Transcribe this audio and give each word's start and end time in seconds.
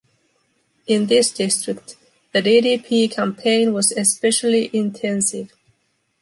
In 0.87 1.05
this 1.05 1.29
district, 1.31 1.95
the 2.33 2.41
ddp 2.41 3.11
campaign 3.11 3.71
was 3.71 3.91
especially 3.91 4.71
intensive. 4.75 5.53